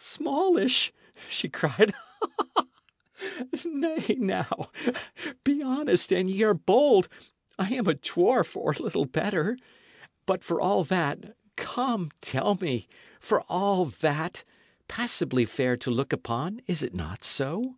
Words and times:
"Smallish!" 0.00 0.92
she 1.28 1.48
cried. 1.48 1.92
"Nay, 3.64 4.14
now, 4.16 4.70
be 5.42 5.60
honest 5.60 6.12
as 6.12 6.24
ye 6.26 6.44
are 6.44 6.54
bold; 6.54 7.08
I 7.58 7.70
am 7.74 7.88
a 7.88 7.94
dwarf, 7.94 8.54
or 8.56 8.74
little 8.74 9.06
better; 9.06 9.58
but 10.24 10.44
for 10.44 10.60
all 10.60 10.84
that 10.84 11.34
come, 11.56 12.12
tell 12.20 12.54
me! 12.60 12.86
for 13.18 13.40
all 13.48 13.86
that, 13.86 14.44
passably 14.86 15.44
fair 15.44 15.76
to 15.78 15.90
look 15.90 16.12
upon; 16.12 16.62
is't 16.68 16.94
not 16.94 17.24
so?" 17.24 17.74